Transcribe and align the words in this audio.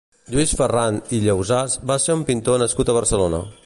Lluís 0.35 0.53
Ferrant 0.61 0.97
i 1.17 1.21
Llausàs 1.27 1.77
va 1.93 2.01
ser 2.07 2.19
un 2.21 2.25
pintor 2.31 2.63
nascut 2.65 2.91
a 2.95 2.99
Barcelona. 3.03 3.49